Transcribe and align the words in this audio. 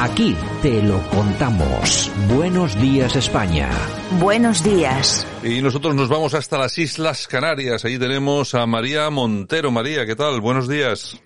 Aquí 0.00 0.36
te 0.62 0.80
lo 0.80 1.02
contamos. 1.08 2.08
Buenos 2.28 2.80
días 2.80 3.16
España. 3.16 3.68
Buenos 4.20 4.62
días. 4.62 5.26
Y 5.42 5.60
nosotros 5.60 5.92
nos 5.96 6.08
vamos 6.08 6.34
hasta 6.34 6.56
las 6.56 6.78
Islas 6.78 7.26
Canarias. 7.26 7.84
Allí 7.84 7.98
tenemos 7.98 8.54
a 8.54 8.64
María 8.66 9.10
Montero. 9.10 9.72
María, 9.72 10.06
¿qué 10.06 10.14
tal? 10.14 10.40
Buenos 10.40 10.68
días. 10.68 11.20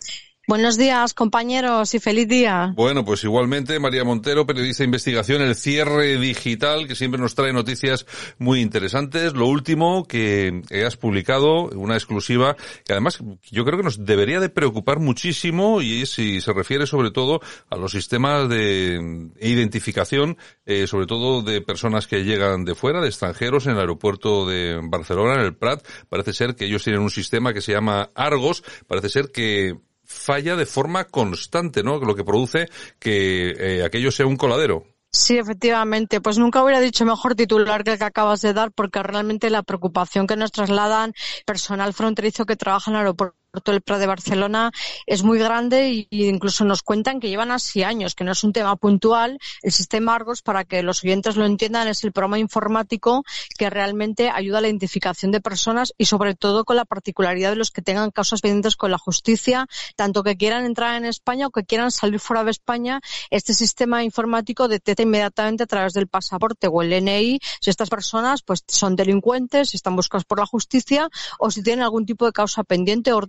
Buenos 0.48 0.76
días, 0.76 1.14
compañeros, 1.14 1.94
y 1.94 2.00
feliz 2.00 2.26
día. 2.26 2.72
Bueno, 2.74 3.04
pues 3.04 3.22
igualmente, 3.22 3.78
María 3.78 4.02
Montero, 4.02 4.44
periodista 4.44 4.82
de 4.82 4.86
investigación, 4.86 5.40
el 5.40 5.54
cierre 5.54 6.16
digital, 6.18 6.88
que 6.88 6.96
siempre 6.96 7.20
nos 7.20 7.36
trae 7.36 7.52
noticias 7.52 8.06
muy 8.38 8.60
interesantes. 8.60 9.34
Lo 9.34 9.46
último 9.46 10.04
que 10.04 10.62
has 10.84 10.96
publicado, 10.96 11.68
una 11.68 11.94
exclusiva, 11.94 12.56
que 12.84 12.92
además 12.92 13.20
yo 13.52 13.64
creo 13.64 13.78
que 13.78 13.84
nos 13.84 14.04
debería 14.04 14.40
de 14.40 14.48
preocupar 14.48 14.98
muchísimo, 14.98 15.80
y 15.80 16.06
si 16.06 16.40
se 16.40 16.52
refiere 16.52 16.88
sobre 16.88 17.12
todo 17.12 17.40
a 17.70 17.76
los 17.76 17.92
sistemas 17.92 18.48
de 18.48 19.30
identificación, 19.40 20.38
eh, 20.66 20.88
sobre 20.88 21.06
todo 21.06 21.42
de 21.42 21.60
personas 21.60 22.08
que 22.08 22.24
llegan 22.24 22.64
de 22.64 22.74
fuera, 22.74 23.00
de 23.00 23.06
extranjeros, 23.06 23.66
en 23.66 23.74
el 23.74 23.78
aeropuerto 23.78 24.44
de 24.44 24.80
Barcelona, 24.82 25.34
en 25.34 25.46
el 25.46 25.54
Prat. 25.54 25.86
Parece 26.08 26.32
ser 26.32 26.56
que 26.56 26.64
ellos 26.64 26.82
tienen 26.82 27.00
un 27.00 27.10
sistema 27.10 27.54
que 27.54 27.60
se 27.60 27.70
llama 27.70 28.10
Argos. 28.16 28.64
Parece 28.88 29.08
ser 29.08 29.30
que 29.30 29.76
falla 30.12 30.56
de 30.56 30.66
forma 30.66 31.04
constante, 31.04 31.82
¿no? 31.82 31.98
Lo 31.98 32.14
que 32.14 32.24
produce 32.24 32.68
que 32.98 33.50
eh, 33.58 33.84
aquello 33.84 34.10
sea 34.10 34.26
un 34.26 34.36
coladero. 34.36 34.84
Sí, 35.10 35.36
efectivamente. 35.36 36.20
Pues 36.20 36.38
nunca 36.38 36.62
hubiera 36.62 36.80
dicho 36.80 37.04
mejor 37.04 37.34
titular 37.34 37.84
que 37.84 37.92
el 37.92 37.98
que 37.98 38.04
acabas 38.04 38.40
de 38.40 38.54
dar, 38.54 38.72
porque 38.72 39.02
realmente 39.02 39.50
la 39.50 39.62
preocupación 39.62 40.26
que 40.26 40.36
nos 40.36 40.52
trasladan 40.52 41.12
personal 41.44 41.92
fronterizo 41.92 42.46
que 42.46 42.56
trabaja 42.56 42.90
en 42.90 42.96
el 42.96 43.00
aeropuerto 43.00 43.41
el 43.52 43.82
Prat 43.82 44.00
de 44.00 44.06
Barcelona 44.06 44.72
es 45.06 45.22
muy 45.22 45.38
grande 45.38 45.86
e 45.88 46.06
incluso 46.10 46.64
nos 46.64 46.82
cuentan 46.82 47.20
que 47.20 47.28
llevan 47.28 47.50
así 47.50 47.82
años, 47.82 48.14
que 48.14 48.24
no 48.24 48.32
es 48.32 48.44
un 48.44 48.52
tema 48.52 48.76
puntual. 48.76 49.38
El 49.62 49.72
sistema 49.72 50.14
Argos, 50.14 50.40
para 50.40 50.64
que 50.64 50.82
los 50.82 51.04
oyentes 51.04 51.36
lo 51.36 51.44
entiendan, 51.44 51.86
es 51.88 52.02
el 52.04 52.12
programa 52.12 52.38
informático 52.38 53.24
que 53.58 53.68
realmente 53.68 54.30
ayuda 54.30 54.58
a 54.58 54.60
la 54.62 54.68
identificación 54.68 55.32
de 55.32 55.42
personas 55.42 55.92
y 55.98 56.06
sobre 56.06 56.34
todo 56.34 56.64
con 56.64 56.76
la 56.76 56.86
particularidad 56.86 57.50
de 57.50 57.56
los 57.56 57.70
que 57.70 57.82
tengan 57.82 58.10
causas 58.10 58.40
pendientes 58.40 58.76
con 58.76 58.90
la 58.90 58.98
justicia, 58.98 59.66
tanto 59.96 60.22
que 60.22 60.36
quieran 60.36 60.64
entrar 60.64 60.96
en 60.96 61.04
España 61.04 61.46
o 61.46 61.50
que 61.50 61.64
quieran 61.64 61.90
salir 61.90 62.20
fuera 62.20 62.44
de 62.44 62.52
España. 62.52 63.00
Este 63.30 63.52
sistema 63.52 64.02
informático 64.02 64.66
detecta 64.66 65.02
inmediatamente 65.02 65.64
a 65.64 65.66
través 65.66 65.92
del 65.92 66.08
pasaporte 66.08 66.68
o 66.68 66.80
el 66.80 67.04
NI 67.04 67.38
si 67.60 67.70
estas 67.70 67.90
personas 67.90 68.42
pues 68.42 68.64
son 68.66 68.96
delincuentes, 68.96 69.70
si 69.70 69.76
están 69.76 69.94
buscadas 69.94 70.24
por 70.24 70.38
la 70.38 70.46
justicia 70.46 71.10
o 71.38 71.50
si 71.50 71.62
tienen 71.62 71.82
algún 71.82 72.06
tipo 72.06 72.24
de 72.24 72.32
causa 72.32 72.64
pendiente 72.64 73.12
o 73.12 73.20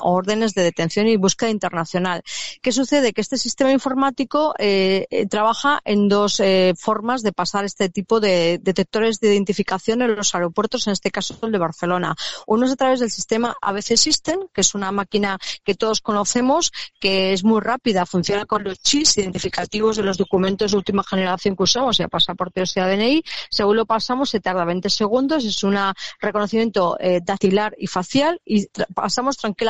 órdenes 0.00 0.54
de 0.54 0.62
detención 0.62 1.06
y 1.06 1.16
búsqueda 1.16 1.50
internacional. 1.50 2.22
¿Qué 2.60 2.72
sucede? 2.72 3.12
Que 3.12 3.20
este 3.20 3.38
sistema 3.38 3.72
informático 3.72 4.54
eh, 4.58 5.06
eh, 5.10 5.26
trabaja 5.26 5.80
en 5.84 6.08
dos 6.08 6.40
eh, 6.40 6.74
formas 6.78 7.22
de 7.22 7.32
pasar 7.32 7.64
este 7.64 7.88
tipo 7.88 8.20
de 8.20 8.58
detectores 8.62 9.20
de 9.20 9.32
identificación 9.32 10.02
en 10.02 10.14
los 10.14 10.34
aeropuertos, 10.34 10.86
en 10.86 10.92
este 10.92 11.10
caso 11.10 11.38
el 11.42 11.52
de 11.52 11.58
Barcelona. 11.58 12.14
Uno 12.46 12.66
es 12.66 12.72
a 12.72 12.76
través 12.76 13.00
del 13.00 13.10
sistema 13.10 13.56
ABC 13.60 13.96
System, 13.96 14.40
que 14.52 14.60
es 14.60 14.74
una 14.74 14.92
máquina 14.92 15.38
que 15.64 15.74
todos 15.74 16.00
conocemos, 16.00 16.72
que 17.00 17.32
es 17.32 17.44
muy 17.44 17.60
rápida, 17.60 18.06
funciona 18.06 18.44
con 18.44 18.64
los 18.64 18.80
chips 18.80 19.18
identificativos 19.18 19.96
de 19.96 20.02
los 20.02 20.18
documentos 20.18 20.72
de 20.72 20.76
última 20.76 21.02
generación 21.02 21.56
que 21.56 21.62
usamos, 21.62 21.96
sea 21.96 22.08
pasaporte 22.08 22.62
o 22.62 22.66
sea 22.66 22.86
DNI. 22.86 23.22
Según 23.50 23.76
lo 23.76 23.86
pasamos, 23.86 24.30
se 24.30 24.40
tarda 24.40 24.64
20 24.64 24.90
segundos, 24.90 25.44
es 25.44 25.62
un 25.64 25.78
reconocimiento 26.20 26.96
dactilar 27.24 27.74
y 27.78 27.86
facial 27.86 28.40
y 28.44 28.66
pasamos 28.94 29.36
tranquilamente 29.36 29.61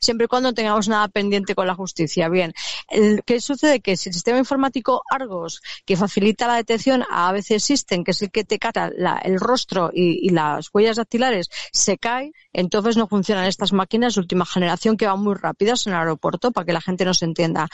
siempre 0.00 0.24
y 0.24 0.28
cuando 0.28 0.52
tengamos 0.52 0.88
nada 0.88 1.08
pendiente 1.08 1.54
con 1.54 1.66
la 1.66 1.74
justicia. 1.74 2.28
Bien, 2.28 2.52
¿qué 3.24 3.40
sucede? 3.40 3.80
Que 3.80 3.96
si 3.96 4.08
el 4.08 4.14
sistema 4.14 4.38
informático 4.38 5.02
Argos, 5.10 5.60
que 5.84 5.96
facilita 5.96 6.46
la 6.46 6.56
detección, 6.56 7.04
a 7.10 7.32
veces 7.32 7.62
existen, 7.62 8.04
que 8.04 8.12
es 8.12 8.22
el 8.22 8.30
que 8.30 8.44
te 8.44 8.58
cata 8.58 8.90
el 9.22 9.40
rostro 9.40 9.90
y, 9.92 10.28
las 10.30 10.68
huellas 10.72 10.96
dactilares, 10.96 11.48
se 11.72 11.96
cae, 11.98 12.32
entonces 12.52 12.96
no 12.96 13.08
funcionan 13.08 13.46
estas 13.46 13.72
máquinas 13.72 14.14
de 14.14 14.20
última 14.20 14.44
generación 14.44 14.96
que 14.96 15.06
van 15.06 15.20
muy 15.20 15.34
rápidas 15.34 15.86
en 15.86 15.94
el 15.94 15.98
aeropuerto, 15.98 16.52
para 16.52 16.66
que 16.66 16.72
la 16.72 16.80
gente 16.80 17.04
nos 17.04 17.22
entienda. 17.22 17.68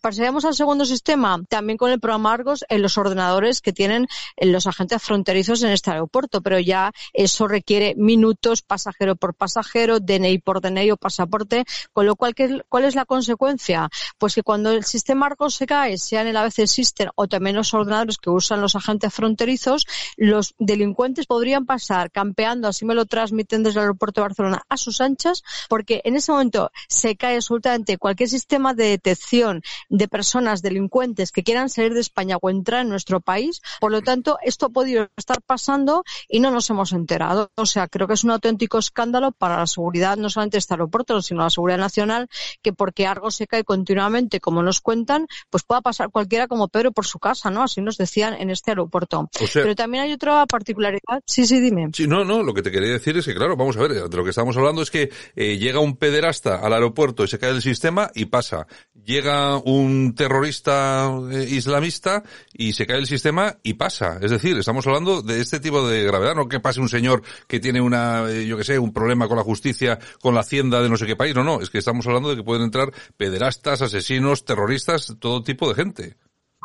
Pasaremos 0.00 0.44
al 0.44 0.54
segundo 0.54 0.84
sistema, 0.84 1.40
también 1.48 1.76
con 1.76 1.90
el 1.90 2.00
programa 2.00 2.32
Argos, 2.32 2.64
en 2.68 2.82
los 2.82 2.96
ordenadores 2.96 3.60
que 3.60 3.72
tienen 3.72 4.06
los 4.36 4.66
agentes 4.66 5.02
fronterizos 5.02 5.62
en 5.62 5.70
este 5.70 5.90
aeropuerto, 5.90 6.40
pero 6.40 6.58
ya 6.58 6.92
eso 7.12 7.48
requiere 7.48 7.94
minutos, 7.96 8.62
pasajero 8.62 9.16
por 9.16 9.34
pasajero, 9.34 10.00
DNI 10.00 10.38
por 10.38 10.60
DNI 10.60 10.90
o 10.92 10.96
pasaporte, 11.08 11.64
con 11.92 12.06
lo 12.06 12.16
cual, 12.16 12.34
¿cuál 12.68 12.84
es 12.84 12.94
la 12.94 13.06
consecuencia? 13.06 13.88
Pues 14.18 14.34
que 14.34 14.42
cuando 14.42 14.70
el 14.70 14.84
sistema 14.84 15.26
Argos 15.26 15.54
se 15.54 15.66
cae, 15.66 15.96
sea 15.98 16.20
en 16.20 16.28
el 16.28 16.36
ABC 16.36 16.66
System 16.66 17.08
o 17.14 17.26
también 17.26 17.56
los 17.56 17.72
ordenadores 17.72 18.18
que 18.18 18.30
usan 18.30 18.60
los 18.60 18.76
agentes 18.76 19.12
fronterizos, 19.12 19.86
los 20.16 20.54
delincuentes 20.58 21.26
podrían 21.26 21.64
pasar 21.64 22.10
campeando, 22.10 22.68
así 22.68 22.84
me 22.84 22.94
lo 22.94 23.06
transmiten 23.06 23.62
desde 23.62 23.80
el 23.80 23.84
aeropuerto 23.84 24.20
de 24.20 24.28
Barcelona, 24.28 24.62
a 24.68 24.76
sus 24.76 25.00
anchas, 25.00 25.42
porque 25.68 26.02
en 26.04 26.16
ese 26.16 26.32
momento 26.32 26.70
se 26.88 27.16
cae 27.16 27.36
absolutamente 27.36 27.96
cualquier 27.96 28.28
sistema 28.28 28.74
de 28.74 28.84
detección 28.84 29.62
de 29.88 30.08
personas 30.08 30.60
delincuentes 30.60 31.32
que 31.32 31.42
quieran 31.42 31.70
salir 31.70 31.94
de 31.94 32.00
España 32.00 32.36
o 32.40 32.50
entrar 32.50 32.82
en 32.82 32.90
nuestro 32.90 33.20
país. 33.20 33.62
Por 33.80 33.92
lo 33.92 34.02
tanto, 34.02 34.38
esto 34.42 34.66
ha 34.66 34.70
podido 34.70 35.08
estar 35.16 35.40
pasando 35.40 36.04
y 36.28 36.40
no 36.40 36.50
nos 36.50 36.68
hemos 36.70 36.92
enterado. 36.92 37.50
O 37.56 37.66
sea, 37.66 37.88
creo 37.88 38.06
que 38.06 38.14
es 38.14 38.24
un 38.24 38.30
auténtico 38.30 38.78
escándalo 38.78 39.32
para 39.32 39.56
la 39.56 39.66
seguridad 39.66 40.16
no 40.16 40.28
solamente 40.28 40.56
de 40.56 40.60
este 40.60 40.74
aeropuerto, 40.74 40.97
sino 41.22 41.42
la 41.42 41.50
seguridad 41.50 41.78
nacional, 41.78 42.28
que 42.62 42.72
porque 42.72 43.06
algo 43.06 43.30
se 43.30 43.46
cae 43.46 43.64
continuamente, 43.64 44.40
como 44.40 44.62
nos 44.62 44.80
cuentan, 44.80 45.26
pues 45.50 45.64
pueda 45.64 45.80
pasar 45.80 46.10
cualquiera 46.10 46.46
como 46.46 46.68
Pedro 46.68 46.92
por 46.92 47.06
su 47.06 47.18
casa, 47.18 47.50
¿no? 47.50 47.62
Así 47.62 47.80
nos 47.80 47.96
decían 47.96 48.34
en 48.34 48.50
este 48.50 48.70
aeropuerto. 48.72 49.28
Pero 49.52 49.74
también 49.74 50.04
hay 50.04 50.12
otra 50.12 50.46
particularidad. 50.46 51.22
Sí, 51.26 51.46
sí, 51.46 51.60
dime. 51.60 51.88
Sí, 51.92 52.06
no, 52.06 52.24
no, 52.24 52.42
lo 52.42 52.54
que 52.54 52.62
te 52.62 52.70
quería 52.70 52.92
decir 52.92 53.16
es 53.16 53.24
que, 53.24 53.34
claro, 53.34 53.56
vamos 53.56 53.76
a 53.76 53.80
ver, 53.80 54.08
de 54.08 54.16
lo 54.16 54.24
que 54.24 54.30
estamos 54.30 54.56
hablando 54.56 54.82
es 54.82 54.90
que 54.90 55.10
eh, 55.36 55.58
llega 55.58 55.80
un 55.80 55.96
pederasta 55.96 56.56
al 56.56 56.72
aeropuerto 56.72 57.24
y 57.24 57.28
se 57.28 57.38
cae 57.38 57.52
del 57.52 57.62
sistema 57.62 58.10
y 58.14 58.26
pasa. 58.26 58.66
Llega 59.04 59.56
un 59.56 60.14
terrorista 60.14 61.10
eh, 61.30 61.46
islamista 61.48 62.22
y 62.52 62.72
se 62.72 62.86
cae 62.86 62.98
el 62.98 63.06
sistema 63.06 63.56
y 63.62 63.74
pasa. 63.74 64.18
Es 64.20 64.30
decir, 64.30 64.58
estamos 64.58 64.86
hablando 64.86 65.22
de 65.22 65.40
este 65.40 65.60
tipo 65.60 65.86
de 65.88 66.04
gravedad, 66.04 66.34
no 66.34 66.48
que 66.48 66.60
pase 66.60 66.80
un 66.80 66.88
señor 66.88 67.22
que 67.46 67.60
tiene 67.60 67.80
una, 67.80 68.30
eh, 68.30 68.46
yo 68.46 68.56
que 68.56 68.64
sé, 68.64 68.78
un 68.78 68.92
problema 68.92 69.28
con 69.28 69.36
la 69.36 69.44
justicia, 69.44 69.98
con 70.20 70.34
la 70.34 70.40
hacienda 70.40 70.82
de 70.82 70.88
no 70.88 70.96
sé 70.96 71.06
qué 71.06 71.16
país. 71.16 71.34
No, 71.34 71.44
no, 71.44 71.60
es 71.60 71.70
que 71.70 71.78
estamos 71.78 72.06
hablando 72.06 72.30
de 72.30 72.36
que 72.36 72.42
pueden 72.42 72.64
entrar 72.64 72.92
pederastas, 73.16 73.82
asesinos, 73.82 74.44
terroristas, 74.44 75.14
todo 75.18 75.42
tipo 75.42 75.68
de 75.68 75.74
gente. 75.74 76.16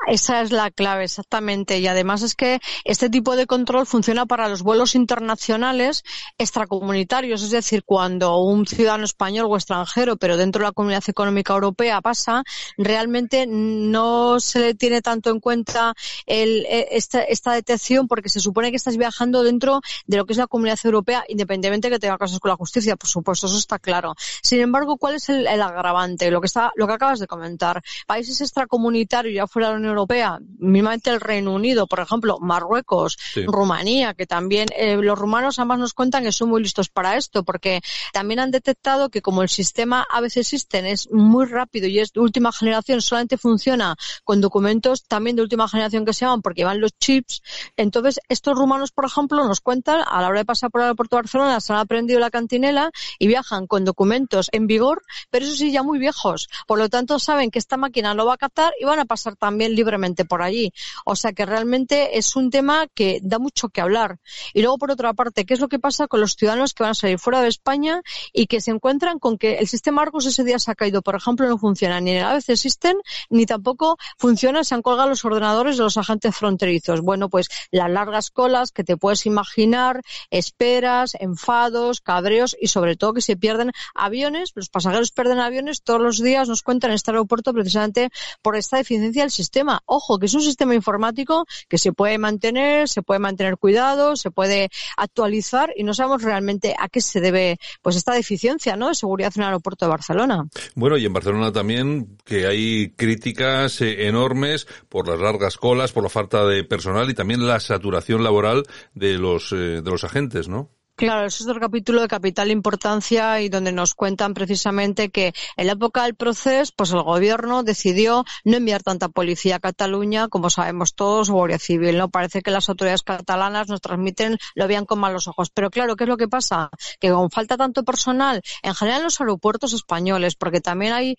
Esa 0.05 0.41
es 0.41 0.51
la 0.51 0.69
clave, 0.69 1.05
exactamente. 1.05 1.79
Y 1.79 1.87
además 1.87 2.23
es 2.23 2.35
que 2.35 2.59
este 2.83 3.09
tipo 3.09 3.35
de 3.35 3.47
control 3.47 3.85
funciona 3.85 4.25
para 4.25 4.49
los 4.49 4.61
vuelos 4.61 4.95
internacionales 4.95 6.03
extracomunitarios. 6.37 7.41
Es 7.41 7.51
decir, 7.51 7.83
cuando 7.85 8.37
un 8.39 8.67
ciudadano 8.67 9.05
español 9.05 9.47
o 9.49 9.55
extranjero, 9.55 10.17
pero 10.17 10.35
dentro 10.35 10.59
de 10.59 10.67
la 10.67 10.71
Comunidad 10.73 11.03
Económica 11.07 11.53
Europea 11.53 12.01
pasa, 12.01 12.43
realmente 12.77 13.45
no 13.47 14.39
se 14.39 14.59
le 14.59 14.73
tiene 14.73 15.01
tanto 15.01 15.29
en 15.29 15.39
cuenta 15.39 15.93
el, 16.25 16.65
e, 16.65 16.89
esta, 16.91 17.23
esta, 17.23 17.53
detección 17.53 18.07
porque 18.07 18.29
se 18.29 18.39
supone 18.39 18.71
que 18.71 18.77
estás 18.77 18.97
viajando 18.97 19.43
dentro 19.43 19.79
de 20.05 20.17
lo 20.17 20.25
que 20.25 20.33
es 20.33 20.39
la 20.39 20.47
Comunidad 20.47 20.79
Europea, 20.83 21.23
independientemente 21.27 21.89
de 21.89 21.95
que 21.95 21.99
tenga 21.99 22.17
casos 22.17 22.39
con 22.39 22.49
la 22.49 22.57
justicia. 22.57 22.97
Por 22.97 23.09
supuesto, 23.09 23.47
eso 23.47 23.57
está 23.57 23.79
claro. 23.79 24.15
Sin 24.41 24.59
embargo, 24.59 24.97
¿cuál 24.97 25.15
es 25.15 25.29
el, 25.29 25.47
el 25.47 25.61
agravante? 25.61 26.29
Lo 26.29 26.41
que, 26.41 26.47
está, 26.47 26.73
lo 26.75 26.87
que 26.87 26.93
acabas 26.93 27.19
de 27.19 27.27
comentar. 27.27 27.81
Países 28.05 28.41
extracomunitarios 28.41 29.33
ya 29.33 29.47
fuera 29.47 29.67
de 29.67 29.73
la 29.73 29.79
Unión 29.79 29.92
Europea, 29.93 30.39
mismamente 30.59 31.09
el 31.09 31.21
Reino 31.21 31.53
Unido, 31.53 31.87
por 31.87 31.99
ejemplo, 31.99 32.37
Marruecos, 32.39 33.17
Rumanía, 33.47 34.13
que 34.13 34.25
también 34.25 34.67
eh, 34.75 34.95
los 34.97 35.17
rumanos 35.17 35.59
además 35.59 35.79
nos 35.79 35.93
cuentan 35.93 36.23
que 36.23 36.31
son 36.31 36.49
muy 36.49 36.61
listos 36.61 36.89
para 36.89 37.17
esto, 37.17 37.43
porque 37.43 37.81
también 38.11 38.39
han 38.39 38.51
detectado 38.51 39.09
que 39.09 39.21
como 39.21 39.41
el 39.41 39.49
sistema 39.49 40.05
a 40.09 40.21
veces 40.21 40.47
existen 40.47 40.85
es 40.85 41.11
muy 41.11 41.45
rápido 41.45 41.87
y 41.87 41.99
es 41.99 42.13
de 42.13 42.19
última 42.19 42.51
generación, 42.51 43.01
solamente 43.01 43.37
funciona 43.37 43.95
con 44.23 44.41
documentos 44.41 45.03
también 45.05 45.35
de 45.35 45.41
última 45.41 45.67
generación 45.67 46.05
que 46.05 46.13
se 46.13 46.25
llaman 46.25 46.41
porque 46.41 46.63
van 46.63 46.79
los 46.79 46.97
chips. 46.97 47.41
Entonces, 47.77 48.19
estos 48.29 48.57
rumanos, 48.57 48.91
por 48.91 49.05
ejemplo, 49.05 49.43
nos 49.47 49.61
cuentan 49.61 50.01
a 50.05 50.21
la 50.21 50.27
hora 50.29 50.39
de 50.39 50.45
pasar 50.45 50.71
por 50.71 50.81
el 50.81 50.85
aeropuerto 50.85 51.15
de 51.15 51.21
Barcelona, 51.23 51.59
se 51.61 51.73
han 51.73 51.79
aprendido 51.79 52.19
la 52.19 52.29
cantinela 52.29 52.91
y 53.19 53.27
viajan 53.27 53.67
con 53.67 53.85
documentos 53.85 54.49
en 54.51 54.67
vigor, 54.67 55.01
pero 55.29 55.45
eso 55.45 55.55
sí, 55.55 55.71
ya 55.71 55.83
muy 55.83 55.99
viejos. 55.99 56.49
Por 56.67 56.79
lo 56.79 56.89
tanto, 56.89 57.19
saben 57.19 57.51
que 57.51 57.59
esta 57.59 57.77
máquina 57.77 58.13
lo 58.13 58.25
va 58.25 58.35
a 58.35 58.37
captar 58.37 58.73
y 58.79 58.85
van 58.85 58.99
a 58.99 59.05
pasar 59.05 59.35
también 59.35 59.75
libremente 59.83 60.25
por 60.25 60.41
allí. 60.41 60.73
O 61.05 61.15
sea 61.15 61.33
que 61.33 61.45
realmente 61.45 62.17
es 62.17 62.35
un 62.35 62.49
tema 62.49 62.87
que 62.93 63.19
da 63.21 63.39
mucho 63.39 63.69
que 63.69 63.81
hablar. 63.81 64.19
Y 64.53 64.61
luego, 64.61 64.77
por 64.77 64.91
otra 64.91 65.13
parte, 65.13 65.45
¿qué 65.45 65.53
es 65.53 65.59
lo 65.59 65.67
que 65.67 65.79
pasa 65.79 66.07
con 66.07 66.21
los 66.21 66.35
ciudadanos 66.35 66.73
que 66.73 66.83
van 66.83 66.91
a 66.91 66.95
salir 66.95 67.19
fuera 67.19 67.41
de 67.41 67.49
España 67.49 68.01
y 68.31 68.47
que 68.47 68.61
se 68.61 68.71
encuentran 68.71 69.19
con 69.19 69.37
que 69.37 69.55
el 69.55 69.67
sistema 69.67 70.01
Argos 70.01 70.25
ese 70.25 70.43
día 70.43 70.59
se 70.59 70.71
ha 70.71 70.75
caído? 70.75 71.01
Por 71.01 71.15
ejemplo, 71.15 71.47
no 71.47 71.57
funciona 71.57 71.99
ni 71.99 72.11
en 72.11 72.17
el 72.17 72.23
ABC 72.23 72.55
System 72.55 72.97
ni 73.29 73.45
tampoco 73.45 73.97
funciona, 74.17 74.63
se 74.63 74.75
han 74.75 74.81
colgado 74.81 75.09
los 75.09 75.25
ordenadores 75.25 75.77
de 75.77 75.83
los 75.83 75.97
agentes 75.97 76.35
fronterizos. 76.35 77.01
Bueno, 77.01 77.29
pues 77.29 77.47
las 77.71 77.89
largas 77.89 78.31
colas 78.31 78.71
que 78.71 78.83
te 78.83 78.97
puedes 78.97 79.25
imaginar, 79.25 80.01
esperas, 80.29 81.15
enfados, 81.19 82.01
cabreos 82.01 82.55
y 82.59 82.67
sobre 82.67 82.95
todo 82.95 83.13
que 83.13 83.21
se 83.21 83.35
pierden 83.35 83.71
aviones, 83.93 84.51
los 84.55 84.69
pasajeros 84.69 85.11
pierden 85.11 85.39
aviones 85.39 85.83
todos 85.83 86.01
los 86.01 86.21
días, 86.21 86.47
nos 86.47 86.61
cuentan 86.61 86.91
en 86.91 86.95
este 86.95 87.11
aeropuerto 87.11 87.53
precisamente 87.53 88.09
por 88.41 88.55
esta 88.55 88.77
deficiencia 88.77 89.23
del 89.23 89.31
sistema 89.31 89.72
Ojo, 89.85 90.19
que 90.19 90.25
es 90.27 90.33
un 90.33 90.41
sistema 90.41 90.75
informático 90.75 91.45
que 91.67 91.77
se 91.77 91.93
puede 91.93 92.17
mantener, 92.17 92.87
se 92.87 93.01
puede 93.01 93.19
mantener 93.19 93.57
cuidado, 93.57 94.15
se 94.15 94.31
puede 94.31 94.69
actualizar 94.97 95.73
y 95.75 95.83
no 95.83 95.93
sabemos 95.93 96.21
realmente 96.21 96.75
a 96.77 96.89
qué 96.89 97.01
se 97.01 97.21
debe 97.21 97.59
pues 97.81 97.95
esta 97.95 98.13
deficiencia 98.13 98.75
¿no? 98.75 98.89
de 98.89 98.95
seguridad 98.95 99.31
en 99.35 99.41
el 99.41 99.47
aeropuerto 99.47 99.85
de 99.85 99.89
Barcelona. 99.89 100.47
Bueno, 100.75 100.97
y 100.97 101.05
en 101.05 101.13
Barcelona 101.13 101.51
también 101.51 102.17
que 102.23 102.45
hay 102.45 102.91
críticas 102.95 103.81
eh, 103.81 104.07
enormes 104.07 104.67
por 104.89 105.07
las 105.07 105.19
largas 105.19 105.57
colas, 105.57 105.91
por 105.91 106.03
la 106.03 106.09
falta 106.09 106.45
de 106.45 106.63
personal 106.63 107.09
y 107.09 107.13
también 107.13 107.45
la 107.45 107.59
saturación 107.59 108.23
laboral 108.23 108.63
de 108.93 109.17
los, 109.17 109.51
eh, 109.51 109.81
de 109.81 109.91
los 109.91 110.03
agentes, 110.03 110.47
¿no? 110.47 110.69
Claro, 110.95 111.25
eso 111.25 111.43
es 111.43 111.49
otro 111.49 111.59
capítulo 111.59 112.01
de 112.01 112.07
capital 112.07 112.51
importancia 112.51 113.41
y 113.41 113.49
donde 113.49 113.71
nos 113.71 113.95
cuentan 113.95 114.35
precisamente 114.35 115.09
que 115.09 115.33
en 115.57 115.65
la 115.65 115.73
época 115.73 116.03
del 116.03 116.13
proceso, 116.13 116.71
pues 116.75 116.91
el 116.91 117.01
gobierno 117.01 117.63
decidió 117.63 118.25
no 118.43 118.57
enviar 118.57 118.83
tanta 118.83 119.09
policía 119.09 119.55
a 119.55 119.59
Cataluña, 119.59 120.27
como 120.27 120.51
sabemos 120.51 120.93
todos, 120.93 121.31
o 121.31 121.33
Guardia 121.33 121.57
Civil, 121.57 121.97
¿no? 121.97 122.09
Parece 122.09 122.43
que 122.43 122.51
las 122.51 122.69
autoridades 122.69 123.01
catalanas 123.01 123.69
nos 123.69 123.81
transmiten, 123.81 124.37
lo 124.53 124.67
vean 124.67 124.85
con 124.85 124.99
malos 124.99 125.27
ojos. 125.27 125.49
Pero 125.49 125.71
claro, 125.71 125.95
¿qué 125.95 126.03
es 126.03 126.09
lo 126.09 126.17
que 126.17 126.27
pasa? 126.27 126.69
Que 126.99 127.09
con 127.09 127.31
falta 127.31 127.57
tanto 127.57 127.83
personal, 127.83 128.43
en 128.61 128.75
general 128.75 128.99
en 128.99 129.05
los 129.05 129.19
aeropuertos 129.19 129.73
españoles, 129.73 130.35
porque 130.35 130.61
también 130.61 130.93
hay 130.93 131.17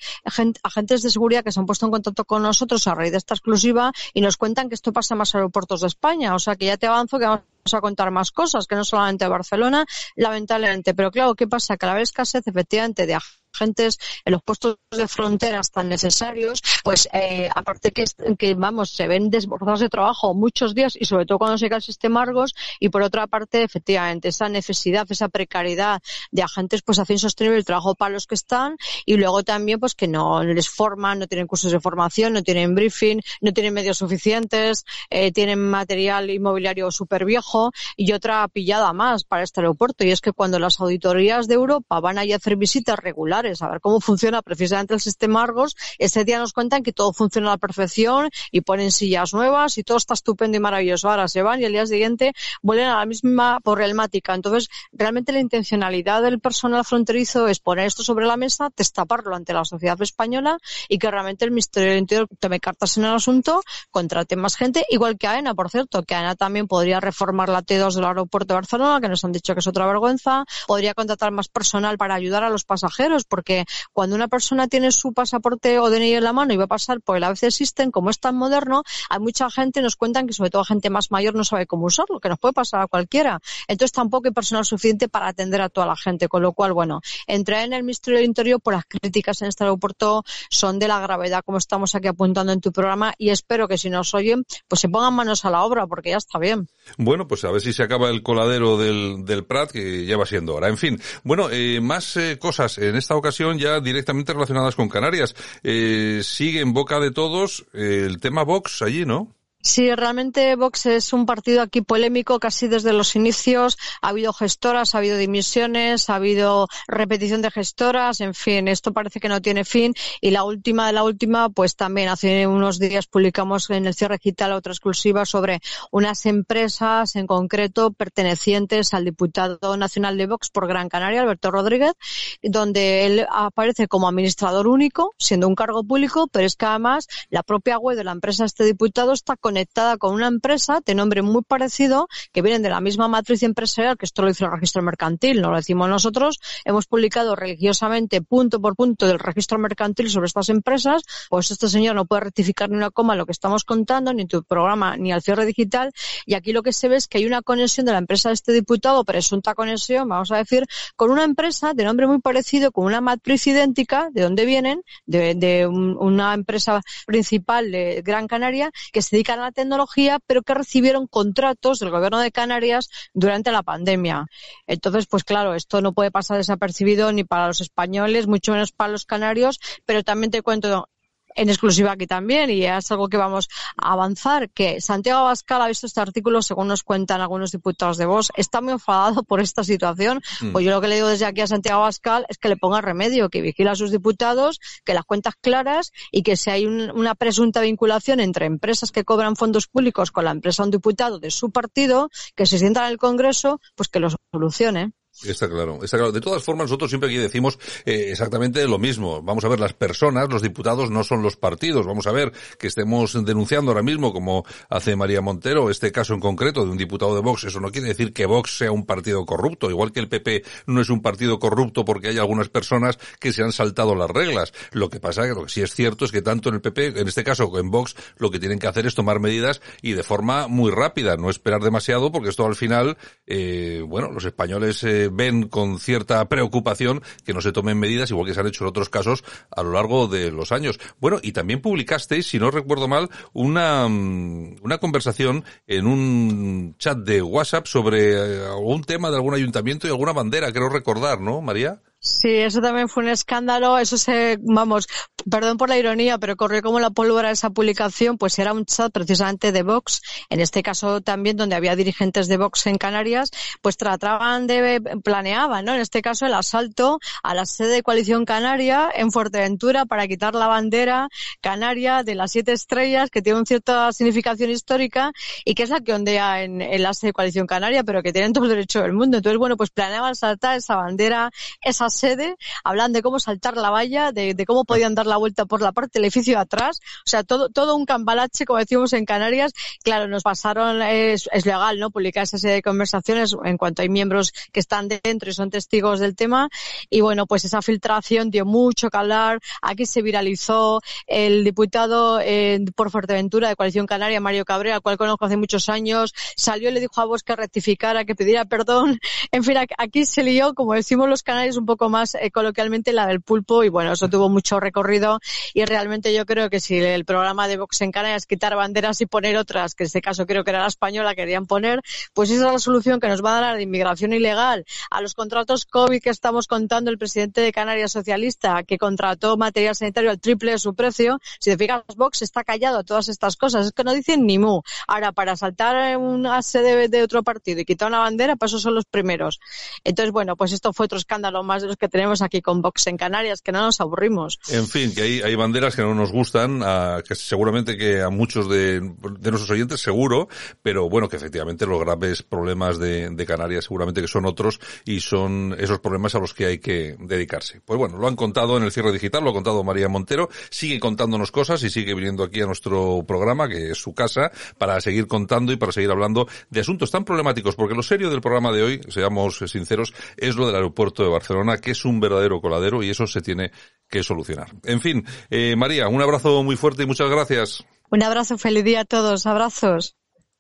agentes 0.63 1.03
de 1.03 1.11
seguridad 1.11 1.43
que 1.43 1.51
se 1.51 1.59
han 1.59 1.67
puesto 1.67 1.87
en 1.87 1.93
contacto 1.93 2.25
con 2.25 2.43
nosotros 2.43 2.87
a 2.87 2.95
raíz 2.95 3.11
de 3.11 3.19
esta 3.19 3.35
exclusiva 3.35 3.93
y 4.13 4.21
nos 4.21 4.37
cuentan 4.37 4.69
que 4.69 4.77
esto 4.77 4.93
pasa 4.93 5.15
en 5.15 5.19
más 5.19 5.35
aeropuertos 5.35 5.81
de 5.81 5.89
España. 5.89 6.37
O 6.37 6.39
sea 6.39 6.55
que 6.55 6.67
ya 6.67 6.77
te 6.77 6.87
avanzo 6.87 7.19
que 7.19 7.25
vamos 7.25 7.54
a 7.73 7.81
contar 7.81 8.11
más 8.11 8.31
cosas, 8.31 8.67
que 8.67 8.75
no 8.77 8.85
solamente 8.85 9.27
Barcelona, 9.27 9.87
lamentablemente. 10.17 10.93
Pero 10.93 11.11
claro, 11.11 11.35
¿qué 11.35 11.47
pasa? 11.47 11.79
Que 11.79 11.87
a 11.87 11.91
la 11.91 11.95
vez 11.95 12.11
escasez 12.11 12.47
efectivamente 12.47 13.07
de 13.07 13.15
agentes 13.55 13.99
en 14.25 14.33
los 14.33 14.43
puestos 14.43 14.77
de 14.91 15.09
fronteras 15.09 15.71
tan 15.71 15.89
necesarios, 15.89 16.63
pues 16.83 17.09
eh, 17.13 17.49
aparte 17.55 17.93
que, 17.93 18.55
vamos, 18.55 18.91
se 18.91 19.07
ven 19.07 19.31
desbordados 19.31 19.81
de 19.81 19.89
trabajo 19.89 20.35
muchos 20.35 20.75
días 20.75 20.97
y 20.99 21.05
sobre 21.05 21.27
todo 21.27 21.39
cuando 21.39 21.59
se 21.59 21.69
cae 21.69 21.79
el 21.79 21.83
sistema 21.83 22.23
Argos 22.23 22.55
y 22.81 22.89
por 22.89 23.03
otra 23.03 23.27
parte, 23.27 23.63
efectivamente, 23.63 24.29
esa 24.29 24.49
necesidad, 24.49 25.07
esa 25.11 25.29
precariedad 25.29 26.01
de 26.31 26.43
agentes 26.43 26.83
pues 26.83 26.99
hacen 26.99 27.19
sostenible 27.19 27.59
el 27.59 27.65
trabajo 27.65 27.95
para 27.95 28.13
los 28.13 28.27
que 28.27 28.35
están 28.35 28.77
y 29.07 29.17
luego 29.17 29.43
también 29.43 29.81
pues 29.81 29.95
que 29.95 30.09
no 30.09 30.43
les 30.43 30.69
forman, 30.69 31.19
no 31.19 31.27
tienen 31.27 31.47
cursos 31.47 31.73
de 31.73 31.81
formación, 31.81 32.33
no 32.33 32.43
tienen 32.43 32.75
briefing, 32.75 33.21
no 33.41 33.53
tienen 33.53 33.75
medios 33.75 33.99
suficientes, 33.99 34.85
eh, 35.11 35.33
tienen 35.33 35.59
material 35.59 36.31
inmobiliario 36.31 36.91
súper 36.91 37.25
viejo 37.25 37.73
y 37.97 38.13
otra 38.13 38.47
pillada 38.49 38.93
más 38.93 39.25
para 39.25 39.43
este 39.43 39.61
aeropuerto 39.61 40.05
y 40.05 40.11
es 40.11 40.21
que 40.21 40.33
cuando 40.33 40.59
las 40.59 40.81
auditorías 40.81 41.47
de 41.49 41.55
Europa 41.55 42.01
van 42.01 42.19
a 42.19 42.23
hacer 42.35 42.57
visitas 42.57 42.99
regulares 42.99 43.44
a 43.45 43.69
ver 43.69 43.81
cómo 43.81 44.01
funciona 44.01 44.43
precisamente 44.43 44.95
el 44.95 45.01
sistema 45.01 45.43
Argos. 45.43 45.77
Ese 45.99 46.25
día 46.25 46.39
nos 46.39 46.53
cuentan 46.53 46.83
que 46.83 46.93
todo 46.93 47.13
funciona 47.13 47.49
a 47.49 47.53
la 47.53 47.59
perfección 47.59 48.31
y 48.51 48.63
ponen 48.63 48.91
sillas 48.91 49.35
nuevas 49.35 49.79
y 49.79 49.85
todo 49.85 49.99
está 49.99 50.15
estupendo 50.15 50.57
y 50.57 50.61
maravilloso. 50.61 51.11
Ahora 51.11 51.29
se 51.29 51.43
van 51.43 51.61
y 51.61 51.65
el 51.65 51.73
día 51.73 51.87
siguiente 51.87 52.33
vuelven 52.63 52.87
a 52.87 52.99
la 52.99 53.07
misma 53.07 53.61
problemática. 53.61 54.35
Entonces, 54.35 54.69
realmente 54.93 55.33
la 55.33 55.41
intencionalidad 55.41 56.23
del 56.23 56.41
personal 56.41 56.85
fronterizo 56.85 57.49
es 57.49 57.61
poner 57.61 57.87
esto 57.87 58.03
sobre 58.03 58.27
la 58.27 58.37
mesa, 58.37 58.71
destaparlo 58.77 59.37
ante 59.37 59.53
la 59.53 59.65
sociedad 59.65 60.01
española 60.01 60.59
y 60.89 60.99
que 60.99 61.11
realmente 61.11 61.45
el 61.45 61.51
Ministerio 61.51 61.91
del 61.91 61.99
Interior 61.99 62.29
tome 62.39 62.61
cartas 62.61 62.97
en 62.97 63.05
el 63.05 63.15
asunto, 63.15 63.63
contrate 63.91 64.37
más 64.37 64.57
gente, 64.57 64.85
igual 64.89 65.19
que 65.19 65.27
AENA, 65.27 65.55
por 65.55 65.71
cierto, 65.71 66.03
que 66.03 66.15
AENA 66.15 66.35
también 66.35 66.67
podría 66.67 67.01
reformar 67.01 67.49
la 67.49 67.63
T2 67.63 67.95
del 67.95 68.05
aeropuerto 68.05 68.55
de 68.55 68.55
Barcelona, 68.55 69.01
que 69.01 69.09
nos 69.09 69.25
han 69.25 69.33
dicho 69.33 69.55
que 69.55 69.61
es 69.61 69.67
otra 69.67 69.87
vergüenza, 69.87 70.45
podría 70.67 70.95
contratar 70.95 71.33
más 71.33 71.49
personal 71.49 71.99
para 71.99 72.15
ayudar 72.15 72.45
a 72.45 72.51
los 72.51 72.65
pasajeros, 72.65 73.25
porque 73.35 73.65
cuando 73.93 74.15
una 74.15 74.29
persona 74.29 74.69
tiene 74.69 74.93
su 74.93 75.13
pasaporte 75.13 75.81
o 75.81 75.91
DNI 75.91 76.15
en 76.15 76.23
la 76.23 76.33
mano 76.33 76.55
y 76.55 76.57
va 76.57 76.65
a 76.65 76.69
pasar 76.69 77.01
por 77.01 77.17
el 77.17 77.25
ABC 77.25 77.51
System, 77.51 77.91
como 77.91 78.09
es 78.09 78.21
tan 78.21 78.37
moderno, 78.37 78.85
hay 79.11 79.19
mucha 79.19 79.51
gente, 79.51 79.83
nos 79.83 79.97
cuentan 79.97 80.29
que 80.29 80.33
sobre 80.33 80.51
todo 80.51 80.63
gente 80.63 80.89
más 80.89 81.11
mayor 81.11 81.35
no 81.35 81.43
sabe 81.43 81.67
cómo 81.67 81.87
usarlo, 81.87 82.21
que 82.21 82.29
nos 82.29 82.39
puede 82.39 82.53
pasar 82.53 82.81
a 82.81 82.87
cualquiera. 82.87 83.41
Entonces 83.67 83.91
tampoco 83.91 84.29
hay 84.29 84.33
personal 84.33 84.65
suficiente 84.65 85.09
para 85.09 85.27
atender 85.27 85.63
a 85.63 85.69
toda 85.69 85.85
la 85.85 85.97
gente, 85.97 86.29
con 86.29 86.43
lo 86.43 86.53
cual, 86.53 86.75
bueno, 86.75 87.01
entrar 87.27 87.65
en 87.65 87.73
el 87.73 87.83
Ministerio 87.83 88.21
del 88.21 88.27
Interior 88.27 88.61
por 88.61 88.75
las 88.75 88.85
críticas 88.85 89.43
en 89.43 89.49
este 89.49 89.65
aeropuerto 89.65 90.23
son 90.49 90.79
de 90.79 90.87
la 90.87 91.01
gravedad, 91.01 91.43
como 91.45 91.59
estamos 91.59 91.97
aquí 91.97 92.07
apuntando 92.07 92.53
en 92.53 92.61
tu 92.61 92.71
programa, 92.71 93.15
y 93.19 93.31
espero 93.31 93.67
que 93.67 93.79
si 93.79 93.91
nos 93.91 94.15
oyen, 94.15 94.45
pues 94.69 94.81
se 94.81 94.89
pongan 94.89 95.13
manos 95.13 95.45
a 95.45 95.51
la 95.51 95.65
obra, 95.65 95.89
porque 95.89 96.11
ya 96.11 96.19
está 96.19 96.39
bien. 96.39 96.69
Bueno, 96.99 97.27
pues 97.27 97.43
a 97.43 97.51
ver 97.51 97.63
si 97.63 97.73
se 97.73 97.83
acaba 97.83 98.11
el 98.11 98.23
coladero 98.23 98.79
del, 98.79 99.25
del 99.25 99.45
Prat, 99.45 99.73
que 99.73 100.07
ya 100.07 100.17
va 100.17 100.25
siendo 100.25 100.55
hora. 100.55 100.69
En 100.69 100.79
fin, 100.79 101.01
bueno, 101.25 101.49
eh, 101.51 101.81
más 101.81 102.17
eh, 102.17 102.39
cosas 102.39 102.79
en 102.79 102.95
esta 102.95 103.17
ocasión 103.17 103.24
ya 103.59 103.81
directamente 103.81 104.33
relacionadas 104.33 104.77
con 104.77 104.89
Canarias. 104.89 105.35
Eh, 105.63 106.21
sigue 106.23 106.61
en 106.61 106.73
boca 106.73 107.01
de 107.01 107.11
todos 107.11 107.67
el 107.73 108.21
tema 108.21 108.45
Vox 108.45 108.83
allí, 108.83 109.05
¿no? 109.05 109.35
Sí, 109.67 109.95
realmente 109.95 110.57
Vox 110.57 110.85
es 110.85 111.15
un 111.15 111.25
partido 111.25 111.63
aquí 111.63 111.81
polémico 111.81 112.39
casi 112.39 112.69
desde 112.69 112.93
los 112.93 113.17
inicios. 113.17 113.79
Ha 114.03 114.11
habido 114.11 114.35
gestoras, 114.35 114.95
ha 114.95 114.99
habido 114.99 115.17
dimisiones, 115.17 116.11
ha 116.11 116.17
habido 116.17 116.69
repetición 116.87 117.41
de 117.41 117.51
gestoras, 117.51 118.21
en 118.21 118.35
fin, 118.35 118.69
esto 118.69 118.93
parece 118.93 119.21
que 119.21 119.31
no 119.31 119.41
tiene 119.41 119.65
fin. 119.65 119.95
Y 120.21 120.33
la 120.33 120.45
última 120.45 120.87
de 120.87 120.93
la 120.93 121.03
última, 121.03 121.49
pues 121.49 121.77
también 121.77 122.11
hace 122.11 122.47
unos 122.47 122.79
días 122.79 123.07
publicamos 123.07 123.71
en 123.71 123.87
el 123.87 123.95
cierre 123.95 124.19
digital 124.23 124.53
otra 124.53 124.75
exclusiva 124.75 125.25
sobre 125.25 125.63
unas 125.91 126.27
empresas 126.27 127.17
en 127.17 127.27
concreto 127.27 127.91
pertenecientes 127.91 128.93
al 128.93 129.07
diputado 129.07 129.79
nacional 129.79 130.19
de 130.19 130.27
Vox 130.27 130.51
por 130.51 130.69
Gran 130.69 130.91
Canaria, 130.91 131.23
Alberto 131.23 131.51
Rodríguez, 131.51 131.95
donde 132.43 133.07
él 133.07 133.27
aparece 133.31 133.89
como 133.89 134.09
administrador 134.09 134.69
único, 134.69 135.15
siendo 135.17 135.49
un 135.49 135.55
cargo 135.55 135.83
público, 135.85 136.27
pero 136.27 136.45
es 136.45 136.55
que 136.55 136.67
además 136.67 137.09
la 137.31 137.43
propia 137.43 137.79
web 137.79 137.97
de 137.97 138.05
la 138.05 138.13
empresa 138.13 138.43
de 138.43 138.49
este 138.49 138.65
diputado 138.65 139.15
está 139.15 139.39
con 139.39 139.54
conectada 139.55 139.99
con 139.99 140.15
una 140.15 140.27
empresa 140.27 140.81
de 140.85 140.97
nombre 140.97 141.23
muy 141.23 141.43
parecido 141.43 142.09
que 142.33 142.43
vienen 142.43 142.63
de 142.63 142.71
la 142.71 142.81
misma 142.81 143.07
matriz 143.07 143.45
empresarial, 143.45 143.97
que 143.97 144.05
esto 144.05 144.23
lo 144.23 144.29
hizo 144.29 144.47
el 144.47 144.51
registro 144.51 144.83
mercantil, 144.83 145.41
no 145.41 145.51
lo 145.51 145.57
decimos 145.57 145.89
nosotros. 145.89 146.41
Hemos 146.65 146.87
publicado 146.87 147.37
religiosamente 147.37 148.21
punto 148.21 148.61
por 148.61 148.75
punto 148.75 149.07
del 149.07 149.21
registro 149.21 149.57
mercantil 149.61 150.11
sobre 150.11 150.27
estas 150.27 150.49
empresas, 150.49 151.03
pues 151.31 151.53
este 151.53 151.69
señor 151.69 151.95
no 151.95 152.05
puede 152.05 152.23
rectificar 152.23 152.69
ni 152.69 152.77
una 152.77 152.91
coma 152.91 153.15
lo 153.15 153.27
que 153.27 153.31
estamos 153.31 153.63
contando, 153.63 154.13
ni 154.13 154.27
tu 154.27 154.43
programa, 154.43 154.97
ni 154.97 155.13
al 155.13 155.23
cierre 155.23 155.47
digital. 155.47 155.93
Y 156.27 156.35
aquí 156.35 156.53
lo 156.53 156.65
que 156.65 156.73
se 156.73 156.89
ve 156.89 156.97
es 156.97 157.07
que 157.07 157.19
hay 157.19 157.27
una 157.27 157.41
conexión 157.41 157.87
de 157.87 157.93
la 157.93 157.99
empresa 157.99 158.31
de 158.31 158.35
este 158.35 158.53
diputado, 158.53 159.05
presunta 159.05 159.55
conexión, 159.55 160.09
vamos 160.09 160.33
a 160.33 160.39
decir, 160.39 160.65
con 160.97 161.13
una 161.13 161.23
empresa 161.23 161.75
de 161.75 161.85
nombre 161.85 162.09
muy 162.09 162.19
parecido, 162.19 162.73
con 162.73 162.87
una 162.87 163.01
matriz 163.01 163.47
idéntica, 163.47 164.09
de 164.11 164.23
donde 164.23 164.47
vienen, 164.47 164.83
de, 165.07 165.37
de 165.37 165.69
una 165.69 166.35
empresa 166.35 166.83
principal 167.07 167.71
de 167.71 168.03
Gran 168.05 168.27
Canaria, 168.27 168.73
que 168.93 169.01
se 169.01 169.15
dedican 169.15 169.39
a 169.39 169.44
la 169.45 169.53
tecnología, 169.53 170.19
pero 170.27 170.43
que 170.43 170.55
recibieron 170.55 171.07
contratos 171.07 171.79
del 171.79 171.91
gobierno 171.91 172.21
de 172.21 172.33
Canarias 172.33 172.89
durante 173.13 173.53
la 173.53 173.63
pandemia. 173.63 174.27
Entonces, 174.67 175.07
pues 175.07 175.25
claro, 175.25 175.55
esto 175.55 175.81
no 175.81 175.93
puede 175.93 176.11
pasar 176.11 176.37
desapercibido 176.37 177.13
ni 177.13 177.25
para 177.25 177.47
los 177.47 177.61
españoles, 177.61 178.27
mucho 178.27 178.53
menos 178.53 178.73
para 178.73 178.93
los 178.93 179.05
canarios, 179.05 179.61
pero 179.85 180.03
también 180.03 180.31
te 180.31 180.43
cuento 180.43 180.89
en 181.35 181.49
exclusiva 181.49 181.93
aquí 181.93 182.07
también 182.07 182.51
y 182.51 182.65
es 182.65 182.91
algo 182.91 183.09
que 183.09 183.17
vamos 183.17 183.49
a 183.77 183.93
avanzar, 183.93 184.51
que 184.51 184.81
Santiago 184.81 185.21
Abascal 185.21 185.63
ha 185.63 185.69
visto 185.69 185.87
este 185.87 186.01
artículo, 186.01 186.43
según 186.43 186.69
nos 186.69 186.83
cuentan 186.83 187.21
algunos 187.21 187.53
diputados 187.53 187.97
de 187.97 188.07
Vox, 188.07 188.31
está 188.37 188.61
muy 188.61 188.73
enfadado 188.73 189.23
por 189.23 189.41
esta 189.41 189.65
situación. 189.65 190.21
Mm. 190.41 190.53
Pues 190.53 190.65
yo 190.65 190.71
lo 190.71 190.81
que 190.81 190.89
le 190.89 190.97
digo 190.97 191.09
desde 191.09 191.27
aquí 191.27 191.41
a 191.41 191.47
Santiago 191.47 191.83
Abascal 191.83 192.27
es 192.29 192.39
que 192.39 192.49
le 192.49 192.57
ponga 192.57 192.81
remedio, 192.81 193.29
que 193.29 193.43
vigila 193.43 193.73
a 193.73 193.77
sus 193.77 193.91
diputados, 193.91 194.61
que 194.85 194.95
las 194.95 195.05
cuentas 195.05 195.35
claras 195.41 195.93
y 196.11 196.23
que 196.23 196.37
si 196.37 196.51
hay 196.51 196.67
una 196.67 197.15
presunta 197.15 197.61
vinculación 197.61 198.21
entre 198.21 198.47
empresas 198.47 198.93
que 198.93 199.05
cobran 199.05 199.37
fondos 199.37 199.67
públicos 199.67 200.11
con 200.11 200.25
la 200.25 200.31
empresa 200.31 200.63
de 200.63 200.69
un 200.69 200.71
diputado 200.73 201.19
de 201.19 201.31
su 201.31 201.51
partido, 201.51 202.11
que 202.35 202.47
se 202.47 202.59
sienta 202.59 202.87
en 202.87 202.93
el 202.93 202.99
Congreso, 202.99 203.61
pues 203.75 203.89
que 203.89 204.01
lo 204.01 204.09
solucione. 204.33 204.93
Está 205.23 205.49
claro, 205.49 205.79
está 205.83 205.97
claro. 205.97 206.13
De 206.13 206.21
todas 206.21 206.43
formas, 206.43 206.65
nosotros 206.65 206.91
siempre 206.91 207.09
aquí 207.09 207.19
decimos 207.19 207.59
eh, 207.85 208.09
exactamente 208.11 208.67
lo 208.67 208.79
mismo. 208.79 209.23
Vamos 209.23 209.45
a 209.45 209.49
ver, 209.49 209.61
las 209.61 209.73
personas, 209.73 210.29
los 210.29 210.43
diputados 210.43 210.91
no 210.91 211.05
son 211.05 211.23
los 211.23 211.37
partidos. 211.37 211.87
Vamos 211.87 212.09
a 212.09 212.13
ver 212.13 212.33
que 212.59 212.67
estemos 212.67 213.13
denunciando 213.25 213.71
ahora 213.71 213.83
mismo, 213.83 214.13
como 214.13 214.45
hace 214.69 214.97
María 214.97 215.21
Montero, 215.21 215.71
este 215.71 215.93
caso 215.93 216.15
en 216.15 216.21
concreto 216.21 216.65
de 216.65 216.71
un 216.71 216.77
diputado 216.77 217.15
de 217.15 217.21
Vox. 217.21 217.45
Eso 217.45 217.61
no 217.61 217.71
quiere 217.71 217.89
decir 217.89 218.13
que 218.13 218.27
Vox 218.27 218.59
sea 218.59 218.73
un 218.73 218.87
partido 218.87 219.25
corrupto, 219.25 219.71
igual 219.71 219.93
que 219.93 220.01
el 220.01 220.09
PP 220.09 220.43
no 220.67 220.81
es 220.81 220.91
un 220.91 221.01
partido 221.01 221.39
corrupto 221.39 221.85
porque 221.85 222.09
hay 222.09 222.19
algunas 222.19 222.49
personas 222.49 222.99
que 223.21 223.33
se 223.33 223.43
han 223.45 223.53
saltado 223.53 223.95
las 223.95 224.11
reglas. 224.11 224.53
Lo 224.73 224.91
que 224.91 224.99
pasa, 224.99 225.23
que 225.23 225.35
lo 225.35 225.45
que 225.45 225.51
sí 225.51 225.63
es 225.63 225.75
cierto 225.75 226.05
es 226.05 226.13
que 226.13 226.23
tanto 226.23 226.49
en 226.49 226.57
el 226.57 226.61
PP, 226.61 227.01
en 227.01 227.07
este 227.07 227.23
caso 227.23 227.51
en 227.59 227.71
Vox, 227.71 227.95
lo 228.17 228.33
que 228.33 228.41
tienen 228.41 228.59
que 228.59 228.67
hacer 228.67 228.85
es 228.87 228.97
tomar 228.97 229.21
medidas 229.21 229.63
y 229.81 229.93
de 229.93 230.03
forma 230.03 230.49
muy 230.49 230.73
rápida, 230.73 231.17
no 231.17 231.31
esperar 231.31 231.63
demasiado, 231.63 232.11
porque 232.11 232.31
esto 232.31 232.45
al 232.45 232.57
final, 232.57 232.99
eh, 233.27 233.83
bueno, 233.87 234.11
los 234.11 234.25
españoles 234.25 234.83
eh, 234.83 235.04
ven 235.09 235.49
con 235.49 235.79
cierta 235.79 236.29
preocupación 236.29 237.03
que 237.25 237.35
no 237.35 237.41
se 237.41 237.53
tomen 237.53 237.79
medidas, 237.79 238.11
igual 238.11 238.27
que 238.27 238.35
se 238.35 238.41
han 238.41 238.47
hecho 238.47 238.65
en 238.65 238.69
otros 238.69 238.89
casos 238.89 239.25
a 239.51 239.63
lo 239.63 239.73
largo 239.73 240.07
de 240.07 240.31
los 240.31 240.53
años. 240.53 240.79
Bueno, 241.01 241.19
y 241.23 241.33
también 241.33 241.61
publicasteis, 241.61 242.27
si 242.27 242.39
no 242.39 242.51
recuerdo 242.51 242.89
mal, 242.89 243.09
una, 243.33 243.89
mm, 243.89 244.57
una 244.63 244.79
conversación 244.79 245.45
en 245.67 245.87
un 245.87 246.77
chat 246.79 246.99
de 246.99 247.23
WhatsApp 247.23 247.67
sobre 247.67 248.13
eh, 248.13 248.47
algún 248.47 248.85
tema 248.85 249.11
de 249.11 249.17
algún 249.17 249.35
ayuntamiento 249.35 249.87
y 249.87 249.91
alguna 249.91 250.13
bandera, 250.13 250.53
creo 250.53 250.69
recordar, 250.69 251.21
¿no, 251.21 251.41
María? 251.41 251.81
Sí, 252.05 252.29
eso 252.29 252.61
también 252.61 252.91
fue 252.91 253.03
un 253.03 253.09
escándalo. 253.09 253.79
Eso 253.79 253.97
se, 253.97 254.37
vamos, 254.43 254.87
perdón 255.31 255.57
por 255.57 255.71
la 255.71 255.79
ironía, 255.79 256.19
pero 256.19 256.37
corrió 256.37 256.61
como 256.61 256.79
la 256.79 256.91
pólvora 256.91 257.31
esa 257.31 257.49
publicación, 257.49 258.19
pues 258.19 258.39
era 258.39 258.53
un 258.53 258.67
chat 258.67 258.93
precisamente 258.93 259.53
de 259.53 259.63
Vox, 259.63 260.03
en 260.29 260.41
este 260.41 260.63
caso 260.63 261.01
también 261.01 261.39
donde 261.39 261.57
había 261.57 261.75
dirigentes 261.77 262.29
de 262.29 262.37
Vox 262.37 262.67
en 262.67 262.77
Canarias, 262.77 263.31
pues 263.63 263.79
trataban 263.79 264.47
de, 264.47 264.83
planeaban, 265.03 265.65
¿no? 265.65 265.75
En 265.75 265.81
este 265.81 266.03
caso 266.03 266.27
el 266.27 266.35
asalto 266.35 266.99
a 267.23 267.35
la 267.35 267.47
sede 267.47 267.69
de 267.69 267.83
Coalición 267.83 268.27
Canaria 268.27 268.91
en 268.95 269.11
Fuerteventura 269.11 269.87
para 269.87 270.07
quitar 270.07 270.35
la 270.35 270.47
bandera 270.47 271.09
canaria 271.41 272.03
de 272.03 272.17
las 272.17 272.33
siete 272.33 272.53
estrellas, 272.53 273.09
que 273.09 273.23
tiene 273.23 273.39
una 273.39 273.47
cierta 273.47 273.91
significación 273.95 274.51
histórica 274.51 275.13
y 275.47 275.55
que 275.55 275.63
es 275.63 275.71
la 275.71 275.81
que 275.81 275.95
ondea 275.95 276.43
en, 276.43 276.59
la 276.83 276.93
sede 276.93 277.09
de 277.09 277.13
Coalición 277.15 277.47
Canaria, 277.47 277.83
pero 277.83 278.03
que 278.03 278.13
tienen 278.13 278.35
todo 278.35 278.45
el 278.45 278.51
derecho 278.51 278.83
del 278.83 278.93
mundo. 278.93 279.17
Entonces, 279.17 279.39
bueno, 279.39 279.57
pues 279.57 279.71
planeaban 279.71 280.15
saltar 280.15 280.59
esa 280.59 280.77
bandera, 280.77 281.31
esa 281.63 281.89
sede, 281.95 282.37
hablan 282.63 282.93
de 282.93 283.03
cómo 283.03 283.19
saltar 283.19 283.57
la 283.57 283.71
valla, 283.71 284.13
de, 284.13 284.45
cómo 284.47 284.65
podían 284.65 284.95
dar 284.95 285.07
la 285.07 285.17
vuelta 285.17 285.47
por 285.47 285.63
la 285.63 285.73
parte 285.73 285.99
del 285.99 286.05
edificio 286.05 286.35
de 286.35 286.41
atrás, 286.43 286.81
o 287.07 287.09
sea, 287.09 287.25
todo, 287.25 287.49
todo 287.49 287.77
un 287.77 287.87
cambalache, 287.87 288.45
como 288.45 288.59
decimos 288.59 288.93
en 288.93 289.05
Canarias. 289.05 289.53
Claro, 289.83 290.09
nos 290.09 290.23
pasaron, 290.23 290.83
es, 290.83 291.29
es 291.33 291.47
legal, 291.47 291.79
¿no? 291.79 291.91
Publicar 291.91 292.25
esa 292.25 292.39
serie 292.39 292.57
de 292.57 292.63
conversaciones 292.63 293.35
en 293.45 293.57
cuanto 293.57 293.83
hay 293.83 293.89
miembros 293.89 294.33
que 294.53 294.61
están 294.61 294.89
dentro 294.89 295.31
y 295.31 295.33
son 295.33 295.51
testigos 295.51 296.01
del 296.01 296.15
tema. 296.15 296.49
Y 296.91 297.01
bueno, 297.01 297.27
pues 297.27 297.45
esa 297.45 297.63
filtración 297.63 298.31
dio 298.31 298.45
mucho 298.45 298.91
que 298.91 298.97
hablar. 298.97 299.41
Aquí 299.63 299.87
se 299.87 300.03
viralizó 300.03 300.81
el 301.07 301.45
diputado 301.45 302.21
eh, 302.21 302.65
por 302.75 302.91
Fuerteventura 302.91 303.49
de 303.49 303.57
Coalición 303.57 303.87
Canaria, 303.87 304.21
Mario 304.21 304.45
Cabrera, 304.45 304.77
al 304.77 304.83
cual 304.83 304.97
conozco 304.97 305.27
hace 305.27 305.37
muchos 305.37 305.69
años, 305.69 306.15
salió 306.37 306.71
y 306.71 306.73
le 306.73 306.81
dijo 306.81 307.01
a 307.01 307.05
vos 307.05 307.23
que 307.23 307.37
rectificara, 307.37 308.05
que 308.05 308.15
pidiera 308.15 308.45
perdón. 308.45 308.99
En 309.33 309.43
fin, 309.43 309.57
aquí 309.79 310.07
se 310.07 310.23
lió, 310.23 310.55
como 310.55 310.75
decimos 310.75 311.09
los 311.09 311.23
canarios, 311.23 311.57
un 311.57 311.67
poco 311.67 311.84
más 311.89 312.15
eh, 312.15 312.31
coloquialmente 312.31 312.93
la 312.93 313.07
del 313.07 313.21
pulpo 313.21 313.65
y 313.65 313.69
bueno, 313.69 313.93
eso 313.93 314.09
tuvo 314.09 314.29
mucho 314.29 314.61
recorrido 314.61 315.21
y 315.53 315.65
realmente 315.65 316.15
yo 316.15 316.27
creo 316.27 316.51
que 316.51 316.61
si 316.61 316.79
el 316.79 317.05
programa 317.05 317.49
de 317.49 317.57
Vox 317.57 317.81
en 317.81 317.93
Canarias 317.93 318.27
quitar 318.27 318.57
banderas 318.57 319.01
y 319.01 319.07
poner 319.07 319.37
otras, 319.37 319.75
que 319.75 319.85
en 319.85 319.87
este 319.87 320.03
caso 320.03 320.27
creo 320.27 320.45
que 320.45 320.51
era 320.51 320.61
la 320.61 320.69
española, 320.69 321.15
querían 321.15 321.47
poner, 321.47 321.81
pues 322.13 322.31
esa 322.31 322.47
es 322.47 322.53
la 322.53 322.59
solución 322.59 323.01
que 323.01 323.09
nos 323.09 323.25
va 323.25 323.39
a 323.39 323.41
dar 323.41 323.57
la 323.57 323.63
inmigración 323.63 324.13
ilegal, 324.13 324.65
a 324.91 325.01
los 325.01 325.15
contratos 325.15 325.65
COVID 325.67 326.01
que 326.01 326.11
estamos 326.11 326.47
contando 326.47 326.91
el 326.91 326.99
presidente 326.99 327.41
de 327.41 327.53
Canarias 327.53 327.93
socialista, 327.93 328.63
que 328.65 328.79
contrató 328.79 329.37
material 329.37 329.75
sanitario 329.75 330.11
al 330.11 330.21
triple 330.21 330.53
de 330.53 330.59
su 330.59 330.75
precio. 330.75 331.19
Si 331.41 331.51
te 331.51 331.59
fijas, 331.59 331.83
Vox 331.97 332.23
está 332.23 332.45
callado 332.45 332.79
a 332.79 332.85
todas 332.85 333.09
estas 333.09 333.37
cosas, 333.37 333.67
es 333.67 333.73
que 333.73 333.85
no 333.85 333.93
dicen 333.93 334.27
ni 334.27 334.39
mu. 334.39 334.63
Ahora, 334.87 335.13
para 335.13 335.37
saltar 335.37 335.97
una 335.97 336.43
sede 336.43 336.89
de 336.89 337.03
otro 337.03 337.23
partido 337.23 337.61
y 337.61 337.65
quitar 337.65 337.89
una 337.89 338.01
bandera, 338.01 338.37
pues 338.37 338.53
esos 338.53 338.63
son 338.63 338.75
los 338.75 338.85
primeros. 338.85 339.41
Entonces, 339.85 340.13
bueno, 340.13 340.37
pues 340.37 340.53
esto 340.53 340.73
fue 340.73 340.87
otro 340.87 340.99
escándalo 340.99 341.43
más 341.43 341.63
de 341.63 341.69
los 341.69 341.74
que 341.77 341.89
tenemos 341.89 342.23
aquí 342.23 342.43
con 342.43 342.63
Vox 342.63 342.87
en 342.87 342.97
Canarias, 342.97 343.43
que 343.43 343.53
no 343.53 343.61
nos 343.63 343.81
aburrimos. 343.81 344.39
En 344.49 344.67
fin, 344.67 344.95
que 344.95 345.03
hay, 345.03 345.21
hay 345.23 345.35
banderas 345.35 345.77
que 345.77 345.83
no 345.83 345.95
nos 345.95 346.13
gustan, 346.13 346.63
que 347.07 347.15
seguramente 347.15 347.77
que 347.77 348.03
a 348.03 348.11
muchos 348.11 348.49
de, 348.49 348.81
de, 348.81 349.31
nuestros 349.31 349.51
oyentes 349.51 349.81
seguro, 349.81 350.29
pero 350.63 350.89
bueno, 350.89 351.09
que 351.09 351.17
efectivamente 351.17 351.67
los 351.67 351.81
graves 351.81 352.23
problemas 352.23 352.79
de, 352.79 353.11
de 353.11 353.27
Canarias 353.27 353.65
seguramente 353.65 354.01
que 354.01 354.09
son 354.09 354.25
otros 354.27 354.61
y 354.85 355.01
son 355.01 355.57
esos 355.59 355.81
problemas 355.81 356.15
a 356.15 356.19
los 356.19 356.35
que 356.35 356.47
hay 356.47 356.59
que 356.59 356.97
dedicarse. 356.99 357.61
Pues 357.65 357.79
bueno, 357.79 357.99
lo 357.99 358.09
han 358.09 358.17
contado 358.17 358.57
en 358.57 358.63
el 358.63 358.73
cierre 358.73 358.93
digital, 358.93 359.25
lo 359.25 359.31
ha 359.31 359.35
contado 359.35 359.65
María 359.65 359.89
Montero, 359.89 360.29
sigue 360.51 360.81
contándonos 360.81 361.31
cosas 361.31 361.63
y 361.63 361.71
sigue 361.71 361.95
viniendo 361.95 362.23
aquí 362.25 362.41
a 362.41 362.47
nuestro 362.47 363.05
programa, 363.07 363.49
que 363.49 363.71
es 363.71 363.79
su 363.79 363.95
casa, 363.95 364.31
para 364.59 364.81
seguir 364.81 365.07
contando 365.07 365.53
y 365.53 365.57
para 365.57 365.73
seguir 365.73 365.91
hablando 365.91 366.29
de 366.51 366.61
asuntos 366.61 366.91
tan 366.91 367.05
problemáticos, 367.05 367.57
porque 367.57 367.75
lo 367.75 367.83
serio 367.83 368.11
del 368.11 368.21
programa 368.21 368.53
de 368.53 368.63
hoy, 368.63 368.81
seamos 368.89 369.39
sinceros, 369.47 369.95
es 370.17 370.37
lo 370.37 370.47
del 370.47 370.57
aeropuerto 370.57 371.03
de 371.03 371.09
Barcelona, 371.09 371.54
que 371.59 371.73
es 371.73 371.85
un 371.85 372.01
verdadero 372.01 372.41
coladero 372.41 372.83
y 372.83 372.91
eso 372.91 373.07
se 373.07 373.21
tiene 373.21 373.51
que 373.89 374.03
solucionar. 374.03 374.49
En 374.65 374.81
fin, 374.81 375.05
eh, 375.31 375.57
María, 375.57 375.89
un 375.89 376.03
abrazo 376.03 376.43
muy 376.43 376.57
fuerte 376.57 376.83
y 376.83 376.87
muchas 376.87 377.11
gracias. 377.11 377.65
Un 377.91 378.03
abrazo, 378.03 378.39
feliz 378.39 378.65
día 378.65 378.81
a 378.81 378.85
todos. 378.85 379.27
Abrazos. 379.27 379.97